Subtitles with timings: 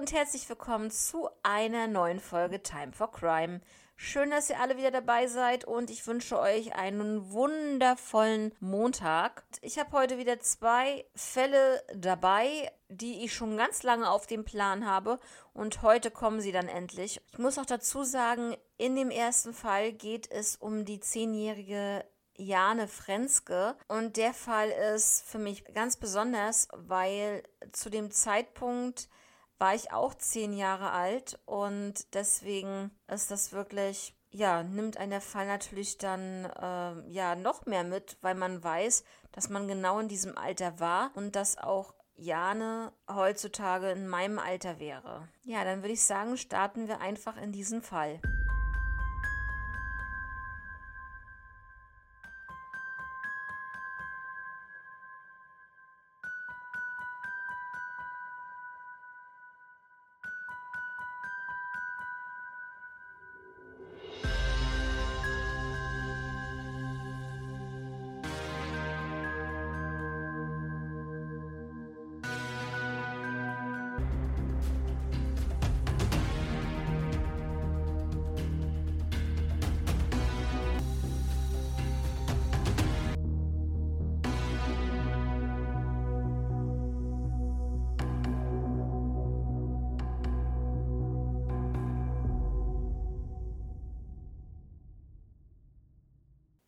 [0.00, 3.60] und herzlich willkommen zu einer neuen Folge Time for Crime.
[3.96, 9.44] Schön, dass ihr alle wieder dabei seid und ich wünsche euch einen wundervollen Montag.
[9.60, 14.86] Ich habe heute wieder zwei Fälle dabei, die ich schon ganz lange auf dem Plan
[14.86, 15.20] habe
[15.52, 17.20] und heute kommen sie dann endlich.
[17.32, 22.06] Ich muss auch dazu sagen, in dem ersten Fall geht es um die zehnjährige
[22.38, 23.76] Jane Frenske.
[23.86, 27.42] Und der Fall ist für mich ganz besonders, weil
[27.72, 29.10] zu dem Zeitpunkt
[29.60, 35.20] war ich auch zehn Jahre alt und deswegen ist das wirklich, ja, nimmt ein der
[35.20, 40.08] Fall natürlich dann äh, ja noch mehr mit, weil man weiß, dass man genau in
[40.08, 45.28] diesem Alter war und dass auch Jane heutzutage in meinem Alter wäre.
[45.42, 48.20] Ja, dann würde ich sagen, starten wir einfach in diesen Fall.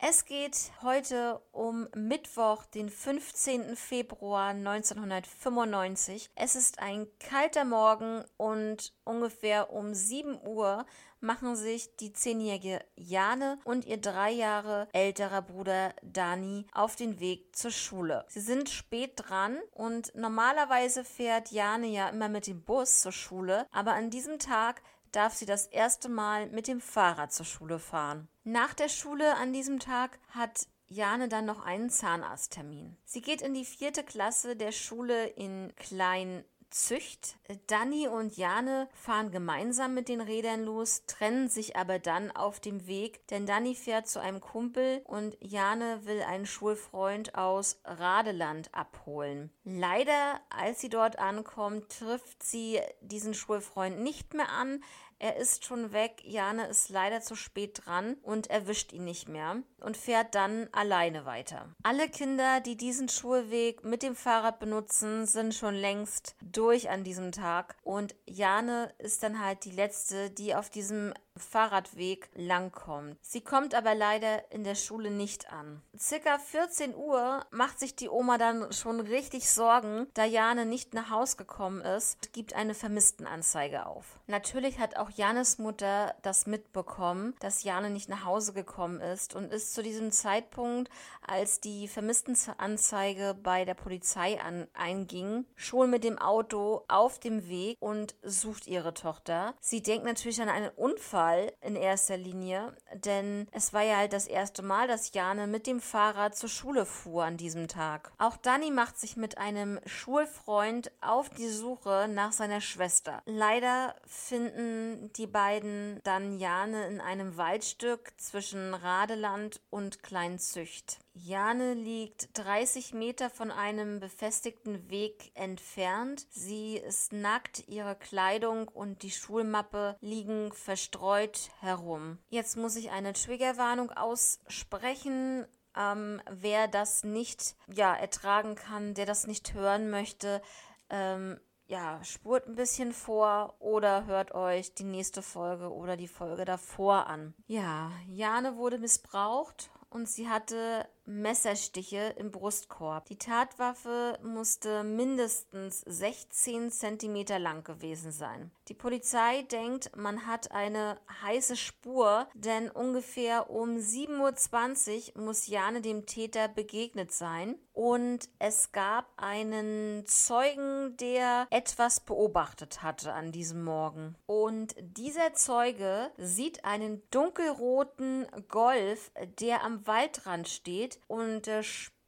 [0.05, 3.77] Es geht heute um Mittwoch, den 15.
[3.77, 6.29] Februar 1995.
[6.35, 10.85] Es ist ein kalter Morgen und ungefähr um 7 Uhr
[11.21, 17.55] machen sich die zehnjährige Jane und ihr drei Jahre älterer Bruder Dani auf den Weg
[17.55, 18.25] zur Schule.
[18.27, 23.67] Sie sind spät dran und normalerweise fährt Jane ja immer mit dem Bus zur Schule,
[23.71, 24.81] aber an diesem Tag
[25.13, 28.27] darf sie das erste Mal mit dem Fahrrad zur Schule fahren.
[28.43, 32.97] Nach der Schule an diesem Tag hat Jane dann noch einen Zahnarzttermin.
[33.05, 36.43] Sie geht in die vierte Klasse der Schule in Klein
[36.73, 37.37] Zücht.
[37.67, 42.87] Danny und Jane fahren gemeinsam mit den Rädern los, trennen sich aber dann auf dem
[42.87, 49.51] Weg, denn Danny fährt zu einem Kumpel und Jane will einen Schulfreund aus Radeland abholen.
[49.63, 54.83] Leider, als sie dort ankommt, trifft sie diesen Schulfreund nicht mehr an.
[55.23, 59.63] Er ist schon weg, Jane ist leider zu spät dran und erwischt ihn nicht mehr
[59.79, 61.73] und fährt dann alleine weiter.
[61.81, 67.31] Alle Kinder, die diesen Schulweg mit dem Fahrrad benutzen, sind schon längst durch an diesem
[67.31, 73.17] Tag und Jane ist dann halt die letzte, die auf diesem Fahrradweg langkommt.
[73.21, 75.81] Sie kommt aber leider in der Schule nicht an.
[75.97, 81.09] Circa 14 Uhr macht sich die Oma dann schon richtig Sorgen, da Jane nicht nach
[81.09, 84.19] Haus gekommen ist, gibt eine Vermisstenanzeige auf.
[84.27, 89.51] Natürlich hat auch Janes Mutter das mitbekommen, dass Jane nicht nach Hause gekommen ist und
[89.51, 90.91] ist zu diesem Zeitpunkt,
[91.25, 97.77] als die Vermisstenanzeige bei der Polizei an, einging, schon mit dem Auto auf dem Weg
[97.79, 99.55] und sucht ihre Tochter.
[99.59, 104.13] Sie denkt natürlich an einen Unfall Zufall in erster Linie, denn es war ja halt
[104.13, 108.11] das erste Mal, dass Jane mit dem Fahrrad zur Schule fuhr an diesem Tag.
[108.17, 113.21] Auch Danny macht sich mit einem Schulfreund auf die Suche nach seiner Schwester.
[113.25, 120.99] Leider finden die beiden dann Jane in einem Waldstück zwischen Radeland und Kleinzücht.
[121.13, 126.25] Jane liegt 30 Meter von einem befestigten Weg entfernt.
[126.31, 132.17] Sie ist nackt, ihre Kleidung und die Schulmappe liegen verstreut herum.
[132.29, 135.45] Jetzt muss ich eine Triggerwarnung aussprechen.
[135.75, 140.41] Ähm, wer das nicht ja, ertragen kann, der das nicht hören möchte,
[140.89, 146.45] ähm, ja, spurt ein bisschen vor oder hört euch die nächste Folge oder die Folge
[146.45, 147.33] davor an.
[147.47, 153.05] Ja, Jane wurde missbraucht und sie hatte Messerstiche im Brustkorb.
[153.05, 158.51] Die Tatwaffe musste mindestens 16 cm lang gewesen sein.
[158.69, 165.81] Die Polizei denkt, man hat eine heiße Spur, denn ungefähr um 7.20 Uhr muss Jane
[165.81, 167.55] dem Täter begegnet sein.
[167.73, 174.15] Und es gab einen Zeugen, der etwas beobachtet hatte an diesem Morgen.
[174.27, 181.63] Und dieser Zeuge sieht einen dunkelroten Golf, der am Waldrand steht und äh,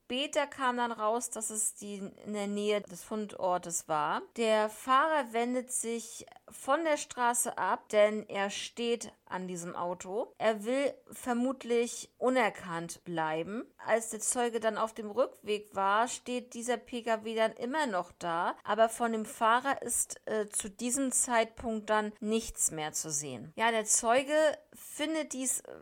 [0.06, 4.22] Später kam dann raus, dass es die in der Nähe des Fundortes war.
[4.38, 10.34] Der Fahrer wendet sich von der Straße ab, denn er steht an diesem Auto.
[10.38, 13.64] Er will vermutlich unerkannt bleiben.
[13.78, 18.56] Als der Zeuge dann auf dem Rückweg war, steht dieser Pkw dann immer noch da,
[18.64, 23.52] aber von dem Fahrer ist äh, zu diesem Zeitpunkt dann nichts mehr zu sehen.
[23.56, 24.34] Ja, der Zeuge
[24.74, 25.74] findet dies äh,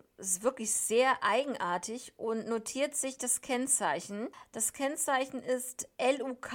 [0.41, 4.29] wirklich sehr eigenartig und notiert sich das Kennzeichen.
[4.51, 6.53] Das Kennzeichen ist LUK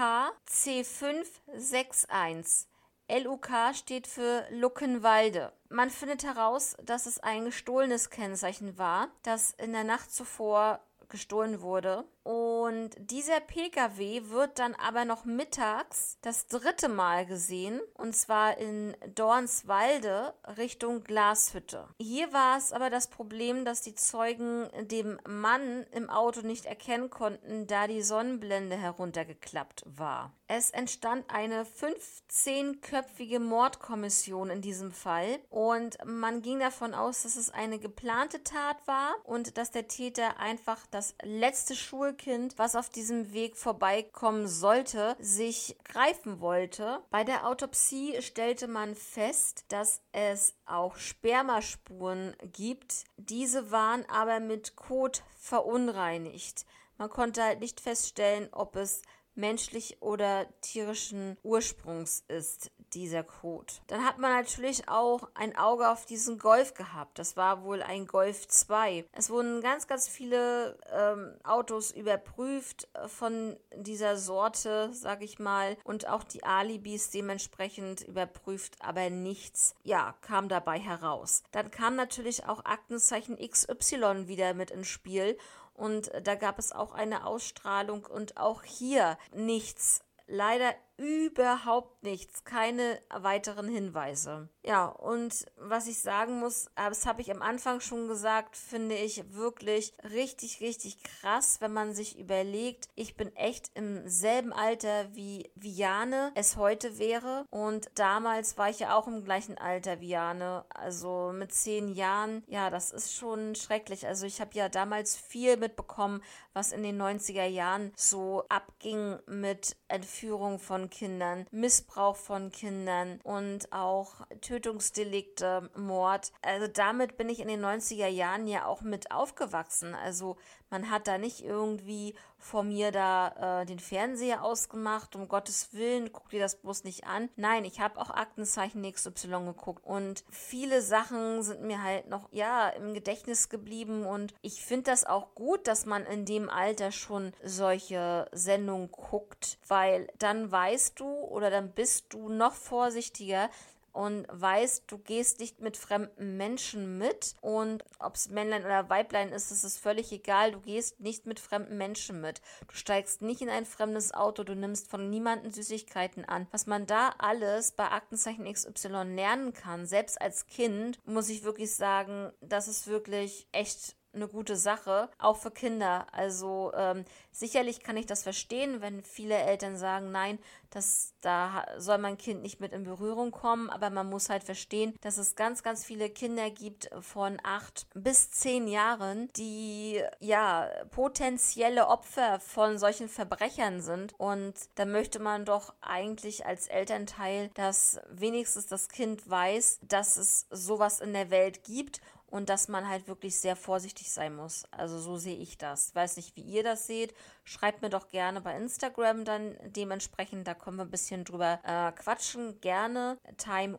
[0.48, 2.66] C561.
[3.10, 5.52] LUK steht für Luckenwalde.
[5.70, 11.62] Man findet heraus, dass es ein gestohlenes Kennzeichen war, das in der Nacht zuvor gestohlen
[11.62, 12.04] wurde.
[12.28, 18.94] Und dieser Pkw wird dann aber noch mittags das dritte Mal gesehen, und zwar in
[19.14, 21.88] Dornswalde Richtung Glashütte.
[21.98, 27.08] Hier war es aber das Problem, dass die Zeugen dem Mann im Auto nicht erkennen
[27.08, 30.34] konnten, da die Sonnenblende heruntergeklappt war.
[30.50, 37.50] Es entstand eine 15-köpfige Mordkommission in diesem Fall und man ging davon aus, dass es
[37.50, 41.74] eine geplante Tat war und dass der Täter einfach das letzte
[42.18, 47.00] Schulkind, was auf diesem Weg vorbeikommen sollte, sich greifen wollte.
[47.10, 53.04] Bei der Autopsie stellte man fest, dass es auch Spermaspuren gibt.
[53.16, 56.66] Diese waren aber mit Kot verunreinigt.
[56.96, 59.02] Man konnte halt nicht feststellen, ob es
[59.34, 63.72] menschlich oder tierischen Ursprungs ist, dieser Code.
[63.86, 67.18] Dann hat man natürlich auch ein Auge auf diesen Golf gehabt.
[67.18, 69.06] Das war wohl ein Golf 2.
[69.12, 76.08] Es wurden ganz, ganz viele ähm, Autos überprüft von dieser Sorte, sag ich mal, und
[76.08, 81.42] auch die Alibis dementsprechend überprüft, aber nichts, ja, kam dabei heraus.
[81.52, 85.36] Dann kam natürlich auch Aktenzeichen XY wieder mit ins Spiel
[85.78, 90.00] und da gab es auch eine Ausstrahlung und auch hier nichts.
[90.26, 94.48] Leider überhaupt nichts, keine weiteren Hinweise.
[94.64, 99.32] Ja, und was ich sagen muss, das habe ich am Anfang schon gesagt, finde ich
[99.32, 105.50] wirklich richtig, richtig krass, wenn man sich überlegt, ich bin echt im selben Alter wie
[105.54, 110.64] Viane es heute wäre und damals war ich ja auch im gleichen Alter wie Jane,
[110.70, 112.42] also mit zehn Jahren.
[112.48, 114.06] Ja, das ist schon schrecklich.
[114.06, 116.22] Also ich habe ja damals viel mitbekommen,
[116.54, 123.72] was in den 90er Jahren so abging mit Entführung von Kindern, Missbrauch von Kindern und
[123.72, 126.32] auch Tötungsdelikte, Mord.
[126.42, 129.94] Also damit bin ich in den 90er Jahren ja auch mit aufgewachsen.
[129.94, 130.36] Also
[130.70, 136.12] man hat da nicht irgendwie vor mir da äh, den Fernseher ausgemacht, um Gottes Willen,
[136.12, 137.28] guck dir das bloß nicht an.
[137.36, 139.84] Nein, ich habe auch Aktenzeichen XY geguckt.
[139.84, 144.06] Und viele Sachen sind mir halt noch, ja, im Gedächtnis geblieben.
[144.06, 149.58] Und ich finde das auch gut, dass man in dem Alter schon solche Sendungen guckt,
[149.66, 153.50] weil dann weißt du oder dann bist du noch vorsichtiger,
[153.98, 159.32] und weißt, du gehst nicht mit fremden Menschen mit und ob es Männlein oder Weiblein
[159.32, 160.52] ist, ist es völlig egal.
[160.52, 162.40] Du gehst nicht mit fremden Menschen mit.
[162.68, 166.46] Du steigst nicht in ein fremdes Auto, du nimmst von niemanden Süßigkeiten an.
[166.52, 171.74] Was man da alles bei Aktenzeichen XY lernen kann, selbst als Kind, muss ich wirklich
[171.74, 176.06] sagen, das ist wirklich echt eine gute Sache, auch für Kinder.
[176.12, 180.38] Also ähm, sicherlich kann ich das verstehen, wenn viele Eltern sagen, nein,
[180.70, 184.94] das, da soll mein Kind nicht mit in Berührung kommen, aber man muss halt verstehen,
[185.00, 191.88] dass es ganz, ganz viele Kinder gibt von acht bis zehn Jahren, die ja potenzielle
[191.88, 194.14] Opfer von solchen Verbrechern sind.
[194.18, 200.46] Und da möchte man doch eigentlich als Elternteil, dass wenigstens das Kind weiß, dass es
[200.50, 204.64] sowas in der Welt gibt und dass man halt wirklich sehr vorsichtig sein muss.
[204.70, 205.94] Also so sehe ich das.
[205.94, 207.14] Weiß nicht, wie ihr das seht.
[207.44, 211.92] Schreibt mir doch gerne bei Instagram dann dementsprechend, da können wir ein bisschen drüber äh,
[211.92, 212.60] quatschen.
[212.60, 213.78] Gerne time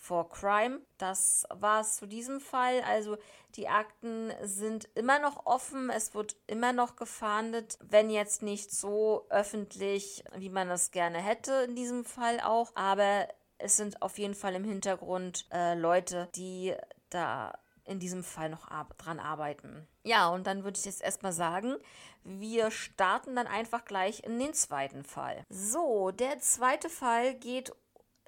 [0.00, 0.80] for crime.
[0.98, 2.82] Das war es zu diesem Fall.
[2.82, 3.16] Also
[3.56, 5.90] die Akten sind immer noch offen.
[5.90, 11.52] Es wird immer noch gefahndet, wenn jetzt nicht so öffentlich, wie man das gerne hätte
[11.68, 12.70] in diesem Fall auch.
[12.74, 13.26] Aber
[13.58, 16.74] es sind auf jeden Fall im Hintergrund äh, Leute, die
[17.10, 17.58] da
[17.90, 19.86] in diesem Fall noch ar dran arbeiten.
[20.04, 21.76] Ja, und dann würde ich jetzt erstmal sagen,
[22.22, 25.44] wir starten dann einfach gleich in den zweiten Fall.
[25.48, 27.72] So, der zweite Fall geht,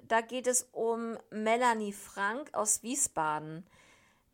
[0.03, 3.65] da geht es um Melanie Frank aus Wiesbaden.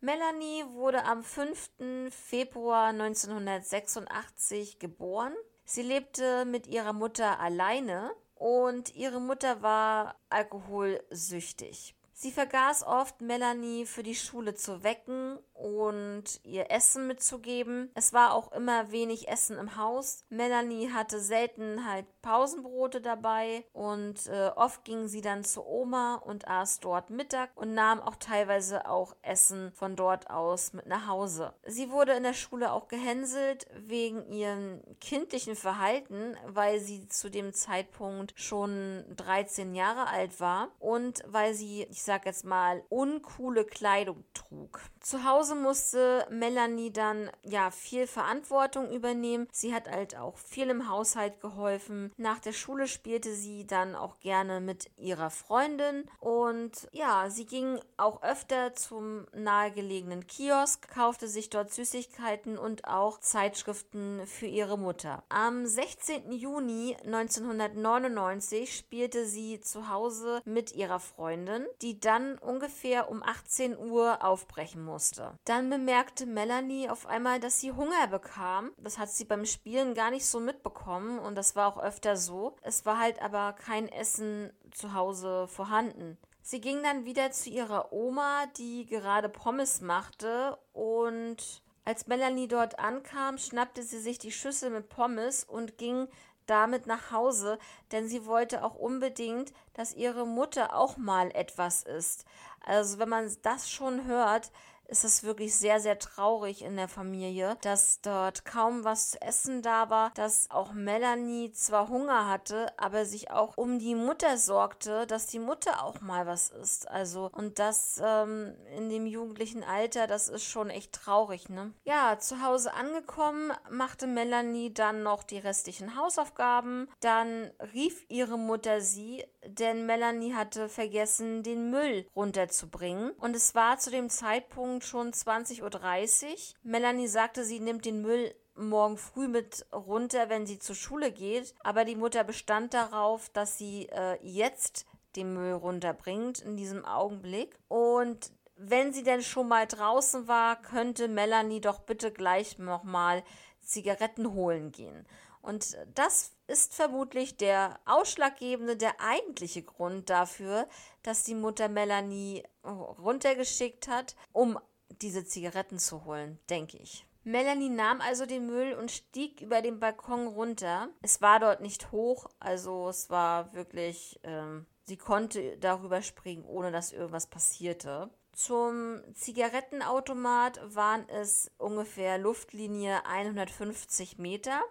[0.00, 1.70] Melanie wurde am 5.
[2.10, 5.34] Februar 1986 geboren.
[5.64, 11.94] Sie lebte mit ihrer Mutter alleine und ihre Mutter war alkoholsüchtig.
[12.22, 17.90] Sie vergaß oft, Melanie für die Schule zu wecken und ihr Essen mitzugeben.
[17.94, 20.24] Es war auch immer wenig Essen im Haus.
[20.30, 26.48] Melanie hatte selten halt Pausenbrote dabei und äh, oft ging sie dann zu Oma und
[26.48, 31.52] aß dort Mittag und nahm auch teilweise auch Essen von dort aus mit nach Hause.
[31.66, 37.52] Sie wurde in der Schule auch gehänselt wegen ihrem kindlichen Verhalten, weil sie zu dem
[37.52, 44.24] Zeitpunkt schon 13 Jahre alt war und weil sie, ich sag jetzt mal, uncoole Kleidung
[44.34, 44.80] trug.
[45.00, 49.48] Zu Hause musste Melanie dann ja viel Verantwortung übernehmen.
[49.52, 52.12] Sie hat halt auch viel im Haushalt geholfen.
[52.16, 57.80] Nach der Schule spielte sie dann auch gerne mit ihrer Freundin und ja, sie ging
[57.96, 65.22] auch öfter zum nahegelegenen Kiosk, kaufte sich dort Süßigkeiten und auch Zeitschriften für ihre Mutter.
[65.28, 66.32] Am 16.
[66.32, 74.24] Juni 1999 spielte sie zu Hause mit ihrer Freundin, die dann ungefähr um 18 Uhr
[74.24, 75.38] aufbrechen musste.
[75.44, 78.72] Dann bemerkte Melanie auf einmal, dass sie Hunger bekam.
[78.78, 82.56] Das hat sie beim Spielen gar nicht so mitbekommen und das war auch öfter so.
[82.62, 86.18] Es war halt aber kein Essen zu Hause vorhanden.
[86.42, 92.78] Sie ging dann wieder zu ihrer Oma, die gerade Pommes machte und als Melanie dort
[92.78, 96.08] ankam, schnappte sie sich die Schüssel mit Pommes und ging
[96.46, 97.58] damit nach Hause,
[97.92, 102.24] denn sie wollte auch unbedingt, dass ihre Mutter auch mal etwas isst.
[102.60, 104.50] Also wenn man das schon hört,
[104.90, 109.62] ist es wirklich sehr, sehr traurig in der Familie, dass dort kaum was zu essen
[109.62, 115.06] da war, dass auch Melanie zwar Hunger hatte, aber sich auch um die Mutter sorgte,
[115.06, 116.88] dass die Mutter auch mal was isst.
[116.88, 121.72] Also, und das ähm, in dem jugendlichen Alter, das ist schon echt traurig, ne?
[121.84, 126.88] Ja, zu Hause angekommen, machte Melanie dann noch die restlichen Hausaufgaben.
[127.00, 133.10] Dann rief ihre Mutter sie, denn Melanie hatte vergessen, den Müll runterzubringen.
[133.12, 136.36] Und es war zu dem Zeitpunkt schon 20.30 Uhr.
[136.62, 141.54] Melanie sagte, sie nimmt den Müll morgen früh mit runter, wenn sie zur Schule geht.
[141.60, 147.58] Aber die Mutter bestand darauf, dass sie äh, jetzt den Müll runterbringt, in diesem Augenblick.
[147.68, 153.24] Und wenn sie denn schon mal draußen war, könnte Melanie doch bitte gleich nochmal
[153.60, 155.06] Zigaretten holen gehen.
[155.42, 160.68] Und das ist vermutlich der ausschlaggebende, der eigentliche Grund dafür,
[161.02, 164.58] dass die Mutter Melanie runtergeschickt hat, um
[165.00, 167.06] diese Zigaretten zu holen, denke ich.
[167.22, 170.88] Melanie nahm also den Müll und stieg über den Balkon runter.
[171.02, 176.72] Es war dort nicht hoch, also es war wirklich, ähm, sie konnte darüber springen, ohne
[176.72, 178.10] dass irgendwas passierte.
[178.32, 184.62] Zum Zigarettenautomat waren es ungefähr Luftlinie 150 Meter.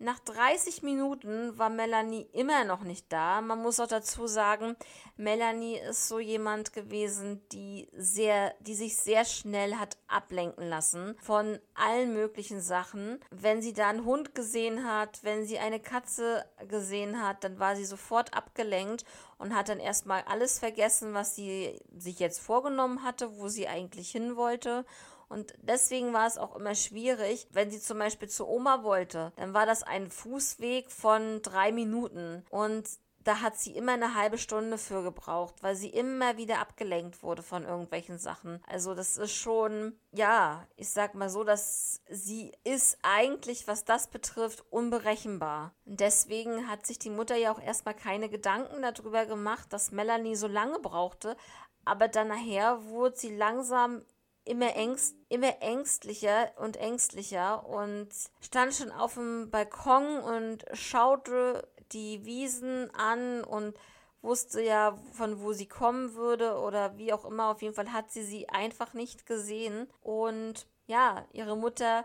[0.00, 3.40] Nach 30 Minuten war Melanie immer noch nicht da.
[3.40, 4.76] Man muss auch dazu sagen,
[5.16, 11.58] Melanie ist so jemand gewesen, die sehr, die sich sehr schnell hat ablenken lassen von
[11.74, 13.18] allen möglichen Sachen.
[13.30, 17.74] Wenn sie da einen Hund gesehen hat, wenn sie eine Katze gesehen hat, dann war
[17.74, 19.04] sie sofort abgelenkt
[19.38, 24.12] und hat dann erstmal alles vergessen, was sie sich jetzt vorgenommen hatte, wo sie eigentlich
[24.12, 24.84] hin wollte
[25.28, 29.54] und deswegen war es auch immer schwierig, wenn sie zum Beispiel zu Oma wollte, dann
[29.54, 32.44] war das ein Fußweg von drei Minuten.
[32.50, 32.88] Und
[33.24, 37.42] da hat sie immer eine halbe Stunde für gebraucht, weil sie immer wieder abgelenkt wurde
[37.42, 38.62] von irgendwelchen Sachen.
[38.66, 44.06] Also das ist schon, ja, ich sag mal so, dass sie ist eigentlich, was das
[44.06, 45.74] betrifft, unberechenbar.
[45.84, 50.46] Deswegen hat sich die Mutter ja auch erstmal keine Gedanken darüber gemacht, dass Melanie so
[50.46, 51.36] lange brauchte.
[51.84, 54.02] Aber dann nachher wurde sie langsam
[54.48, 58.08] immer, ängst, immer ängstlicher und ängstlicher und
[58.40, 63.78] stand schon auf dem Balkon und schaute die Wiesen an und
[64.22, 67.50] wusste ja, von wo sie kommen würde oder wie auch immer.
[67.50, 69.88] Auf jeden Fall hat sie sie einfach nicht gesehen.
[70.00, 72.04] Und ja, ihre Mutter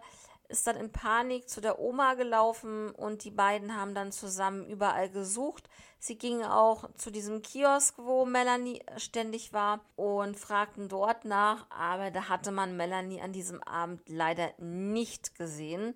[0.54, 5.10] ist dann in Panik zu der Oma gelaufen und die beiden haben dann zusammen überall
[5.10, 5.68] gesucht.
[6.00, 12.12] Sie gingen auch zu diesem Kiosk, wo Melanie ständig war und fragten dort nach, aber
[12.12, 15.96] da hatte man Melanie an diesem Abend leider nicht gesehen.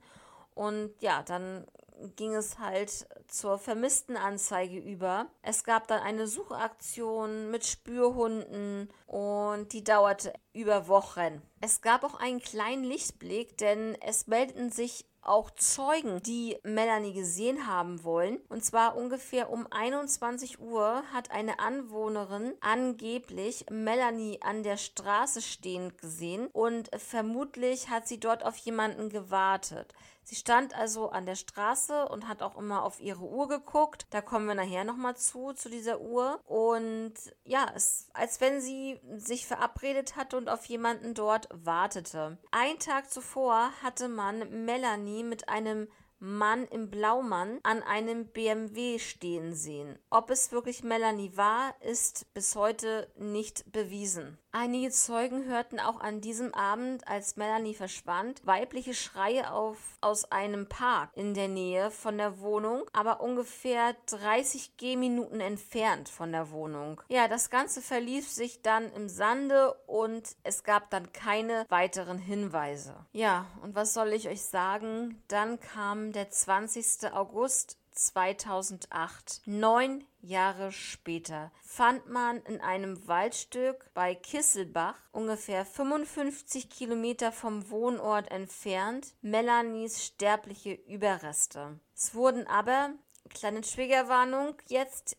[0.55, 1.67] Und ja, dann
[2.15, 5.27] ging es halt zur vermissten Anzeige über.
[5.41, 11.41] Es gab dann eine Suchaktion mit Spürhunden und die dauerte über Wochen.
[11.61, 17.67] Es gab auch einen kleinen Lichtblick, denn es meldeten sich auch Zeugen, die Melanie gesehen
[17.67, 18.39] haben wollen.
[18.49, 25.97] Und zwar ungefähr um 21 Uhr hat eine Anwohnerin angeblich Melanie an der Straße stehend
[25.97, 29.93] gesehen und vermutlich hat sie dort auf jemanden gewartet.
[30.29, 34.07] Sie stand also an der Straße und hat auch immer auf ihre Uhr geguckt.
[34.09, 36.41] Da kommen wir nachher nochmal zu, zu dieser Uhr.
[36.43, 37.13] Und
[37.45, 42.37] ja, es, als wenn sie sich verabredet hatte und auf jemanden dort wartete.
[42.51, 45.87] Ein Tag zuvor hatte man Melanie mit einem
[46.19, 49.97] Mann im Blaumann an einem BMW stehen sehen.
[50.09, 54.37] Ob es wirklich Melanie war, ist bis heute nicht bewiesen.
[54.59, 60.67] Einige Zeugen hörten auch an diesem Abend, als Melanie verschwand, weibliche Schreie auf, aus einem
[60.67, 66.99] Park in der Nähe von der Wohnung, aber ungefähr 30 Gehminuten entfernt von der Wohnung.
[67.07, 72.95] Ja, das Ganze verlief sich dann im Sande und es gab dann keine weiteren Hinweise.
[73.11, 75.21] Ja, und was soll ich euch sagen?
[75.27, 77.13] Dann kam der 20.
[77.13, 79.41] August 2008.
[79.45, 88.29] Neun Jahre später fand man in einem Waldstück bei Kisselbach, ungefähr 55 Kilometer vom Wohnort
[88.31, 91.79] entfernt, Melanies sterbliche Überreste.
[91.95, 92.91] Es wurden aber,
[93.29, 95.17] kleine Triggerwarnung, jetzt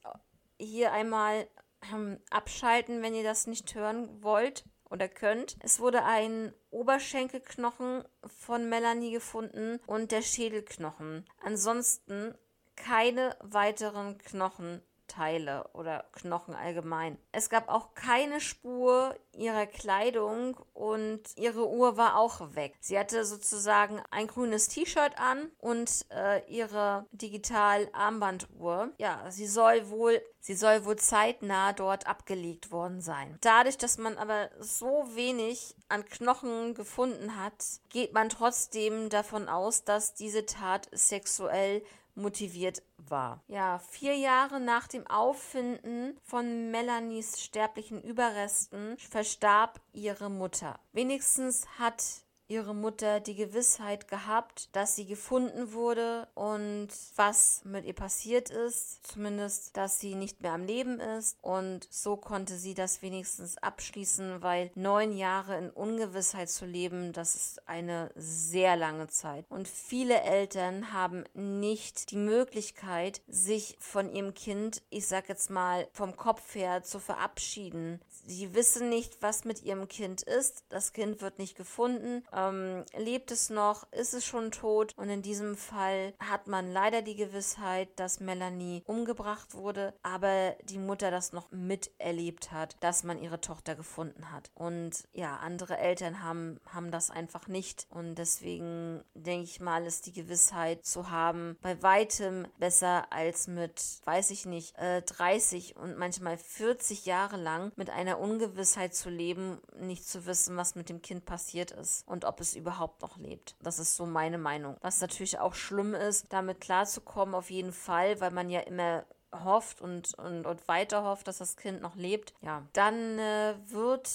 [0.59, 1.49] hier einmal
[1.93, 5.57] ähm, abschalten, wenn ihr das nicht hören wollt oder könnt.
[5.61, 11.25] Es wurde ein Oberschenkelknochen von Melanie gefunden und der Schädelknochen.
[11.43, 12.35] Ansonsten
[12.79, 17.19] keine weiteren Knochen Teile oder Knochen allgemein.
[17.33, 22.77] Es gab auch keine Spur ihrer Kleidung und ihre Uhr war auch weg.
[22.81, 28.93] Sie hatte sozusagen ein grünes T-Shirt an und äh, ihre Digital-Armbanduhr.
[28.99, 33.37] Ja, sie soll wohl Sie soll wohl zeitnah dort abgelegt worden sein.
[33.43, 39.85] Dadurch, dass man aber so wenig an Knochen gefunden hat, geht man trotzdem davon aus,
[39.85, 41.83] dass diese Tat sexuell
[42.19, 43.43] motiviert war.
[43.49, 50.79] Ja, vier Jahre nach dem Auffinden von Melanies sterblichen Überresten verstarb ihre Mutter.
[50.93, 52.05] Wenigstens hat
[52.49, 59.07] ihre Mutter die Gewissheit gehabt, dass sie gefunden wurde und was mit ihr passiert ist.
[59.07, 61.37] Zumindest, dass sie nicht mehr am Leben ist.
[61.43, 67.35] Und so konnte sie das wenigstens abschließen, weil neun Jahre in Ungewissheit zu leben, das
[67.35, 69.45] ist eine sehr lange Zeit.
[69.51, 75.87] Und viele Eltern haben nicht die Möglichkeit, sich von ihrem Kind, ich sag jetzt mal,
[75.93, 78.01] vom Kopf her zu verabschieden.
[78.27, 80.65] Sie wissen nicht, was mit ihrem Kind ist.
[80.71, 84.93] Das Kind wird nicht gefunden ähm, lebt es noch, ist es schon tot?
[84.97, 90.79] Und in diesem Fall hat man leider die Gewissheit, dass Melanie umgebracht wurde, aber die
[90.79, 94.51] Mutter das noch miterlebt hat, dass man ihre Tochter gefunden hat.
[94.55, 97.87] Und ja, andere Eltern haben, haben das einfach nicht.
[97.91, 103.83] Und deswegen denke ich mal, ist die Gewissheit zu haben bei weitem besser als mit,
[104.05, 109.61] weiß ich nicht, äh, 30 und manchmal 40 Jahre lang mit einer Ungewissheit zu leben,
[109.81, 112.07] nicht zu wissen, was mit dem Kind passiert ist.
[112.07, 113.57] Und ob es überhaupt noch lebt.
[113.63, 114.77] Das ist so meine Meinung.
[114.81, 119.81] Was natürlich auch schlimm ist, damit klarzukommen, auf jeden Fall, weil man ja immer hofft
[119.81, 122.35] und, und, und weiter hofft, dass das Kind noch lebt.
[122.41, 124.09] Ja, dann äh, wird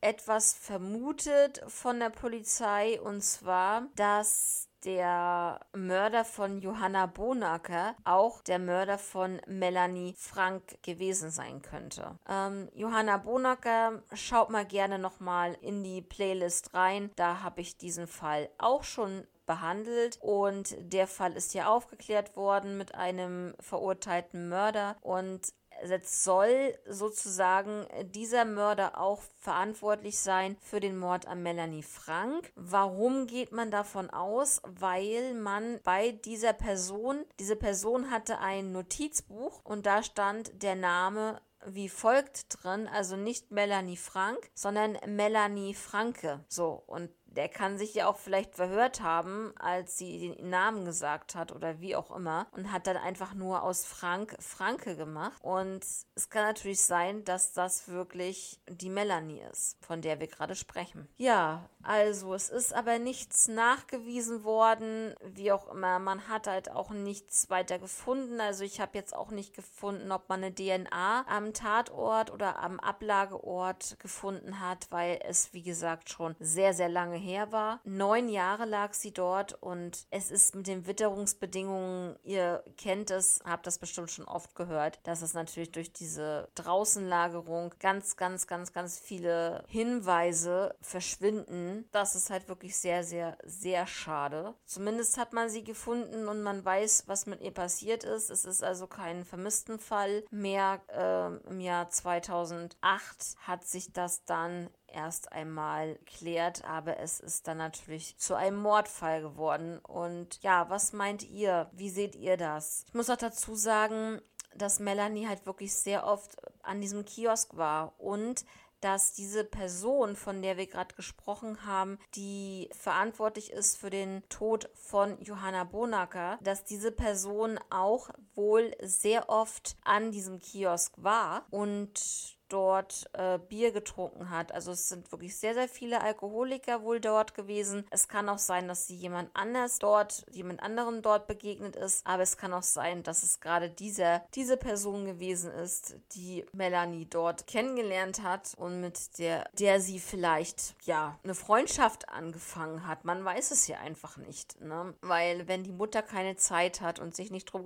[0.00, 8.58] etwas vermutet von der Polizei und zwar, dass der Mörder von Johanna Bonacker auch der
[8.58, 12.18] Mörder von Melanie Frank gewesen sein könnte.
[12.28, 17.10] Ähm, Johanna Bonacker, schaut mal gerne nochmal in die Playlist rein.
[17.16, 22.78] Da habe ich diesen Fall auch schon behandelt und der Fall ist ja aufgeklärt worden
[22.78, 25.52] mit einem verurteilten Mörder und
[25.86, 32.52] Jetzt soll sozusagen dieser Mörder auch verantwortlich sein für den Mord an Melanie Frank.
[32.54, 34.60] Warum geht man davon aus?
[34.66, 41.40] Weil man bei dieser Person, diese Person hatte ein Notizbuch und da stand der Name
[41.66, 46.44] wie folgt drin, also nicht Melanie Frank, sondern Melanie Franke.
[46.48, 51.34] So, und der kann sich ja auch vielleicht verhört haben, als sie den Namen gesagt
[51.34, 55.42] hat oder wie auch immer und hat dann einfach nur aus Frank Franke gemacht.
[55.42, 60.54] Und es kann natürlich sein, dass das wirklich die Melanie ist, von der wir gerade
[60.54, 61.08] sprechen.
[61.16, 65.98] Ja, also es ist aber nichts nachgewiesen worden, wie auch immer.
[65.98, 68.40] Man hat halt auch nichts weiter gefunden.
[68.40, 72.80] Also ich habe jetzt auch nicht gefunden, ob man eine DNA am Tatort oder am
[72.80, 77.80] Ablageort gefunden hat, weil es, wie gesagt, schon sehr, sehr lange her war.
[77.84, 83.66] Neun Jahre lag sie dort und es ist mit den Witterungsbedingungen, ihr kennt es, habt
[83.66, 88.98] das bestimmt schon oft gehört, dass es natürlich durch diese Draußenlagerung ganz, ganz, ganz, ganz
[88.98, 91.88] viele Hinweise verschwinden.
[91.92, 94.54] Das ist halt wirklich sehr, sehr, sehr schade.
[94.64, 98.30] Zumindest hat man sie gefunden und man weiß, was mit ihr passiert ist.
[98.30, 100.80] Es ist also kein vermissten Fall mehr.
[100.88, 107.58] Äh, Im Jahr 2008 hat sich das dann erst einmal klärt, aber es ist dann
[107.58, 109.78] natürlich zu einem Mordfall geworden.
[109.78, 111.70] Und ja, was meint ihr?
[111.72, 112.84] Wie seht ihr das?
[112.88, 114.20] Ich muss auch dazu sagen,
[114.54, 118.44] dass Melanie halt wirklich sehr oft an diesem Kiosk war und
[118.80, 124.70] dass diese Person, von der wir gerade gesprochen haben, die verantwortlich ist für den Tod
[124.74, 132.38] von Johanna Bonacker, dass diese Person auch wohl sehr oft an diesem Kiosk war und
[132.50, 134.52] dort äh, Bier getrunken hat.
[134.52, 137.86] Also es sind wirklich sehr, sehr viele Alkoholiker wohl dort gewesen.
[137.90, 142.06] Es kann auch sein, dass sie jemand anders dort, jemand anderen dort begegnet ist.
[142.06, 147.06] Aber es kann auch sein, dass es gerade dieser, diese Person gewesen ist, die Melanie
[147.06, 153.04] dort kennengelernt hat und mit der, der sie vielleicht, ja, eine Freundschaft angefangen hat.
[153.04, 154.94] Man weiß es ja einfach nicht, ne?
[155.02, 157.62] Weil wenn die Mutter keine Zeit hat und sich nicht drum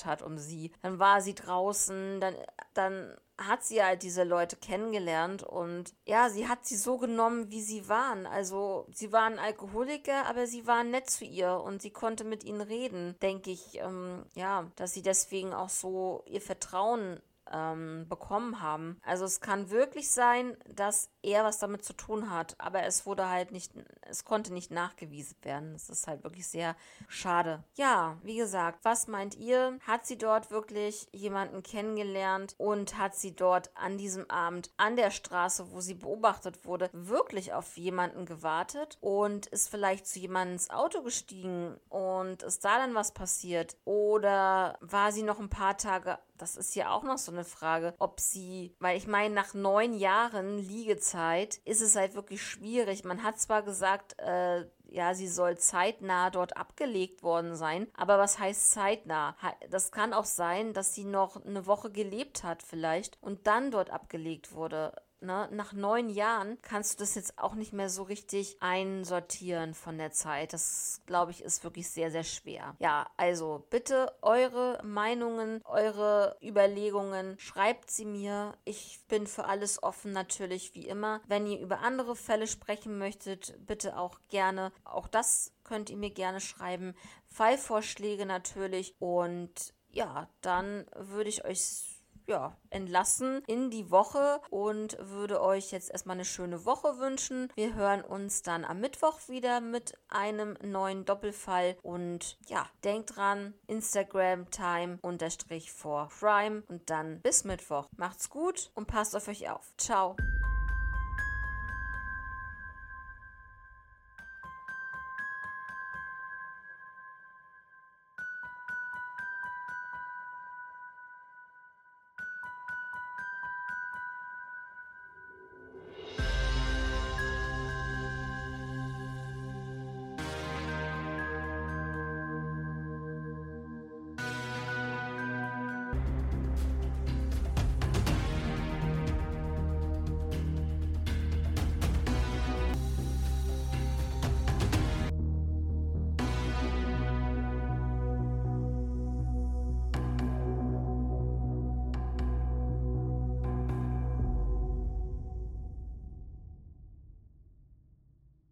[0.00, 2.34] gekümmert hat um sie, dann war sie draußen, dann,
[2.74, 7.62] dann hat sie halt diese Leute kennengelernt und ja, sie hat sie so genommen, wie
[7.62, 8.26] sie waren.
[8.26, 12.60] Also sie waren Alkoholiker, aber sie waren nett zu ihr und sie konnte mit ihnen
[12.60, 17.20] reden, denke ich, ähm, ja, dass sie deswegen auch so ihr Vertrauen
[17.52, 18.98] ähm, bekommen haben.
[19.02, 23.28] Also es kann wirklich sein, dass er was damit zu tun hat, aber es wurde
[23.28, 25.72] halt nicht, es konnte nicht nachgewiesen werden.
[25.72, 26.76] Das ist halt wirklich sehr
[27.08, 27.62] schade.
[27.74, 29.78] Ja, wie gesagt, was meint ihr?
[29.86, 35.10] Hat sie dort wirklich jemanden kennengelernt und hat sie dort an diesem Abend an der
[35.10, 40.70] Straße, wo sie beobachtet wurde, wirklich auf jemanden gewartet und ist vielleicht zu jemandem ins
[40.70, 43.76] Auto gestiegen und ist da dann was passiert?
[43.84, 47.94] Oder war sie noch ein paar Tage das ist ja auch noch so eine Frage,
[47.98, 53.04] ob sie, weil ich meine, nach neun Jahren Liegezeit ist es halt wirklich schwierig.
[53.04, 57.86] Man hat zwar gesagt, äh, ja, sie soll zeitnah dort abgelegt worden sein.
[57.96, 59.36] Aber was heißt zeitnah?
[59.70, 63.90] Das kann auch sein, dass sie noch eine Woche gelebt hat vielleicht und dann dort
[63.90, 64.92] abgelegt wurde.
[65.20, 65.48] Ne?
[65.52, 70.12] Nach neun Jahren kannst du das jetzt auch nicht mehr so richtig einsortieren von der
[70.12, 70.52] Zeit.
[70.52, 72.74] Das, glaube ich, ist wirklich sehr, sehr schwer.
[72.78, 78.54] Ja, also bitte eure Meinungen, eure Überlegungen, schreibt sie mir.
[78.64, 81.20] Ich bin für alles offen natürlich, wie immer.
[81.26, 84.72] Wenn ihr über andere Fälle sprechen möchtet, bitte auch gerne.
[84.84, 86.94] Auch das könnt ihr mir gerne schreiben.
[87.26, 88.94] Fallvorschläge natürlich.
[88.98, 91.89] Und ja, dann würde ich euch
[92.30, 97.48] ja, entlassen in die Woche und würde euch jetzt erstmal eine schöne Woche wünschen.
[97.56, 103.54] Wir hören uns dann am Mittwoch wieder mit einem neuen Doppelfall und ja, denkt dran,
[103.66, 107.88] Instagram Time unterstrich for Crime und dann bis Mittwoch.
[107.96, 109.74] Macht's gut und passt auf euch auf.
[109.76, 110.16] Ciao.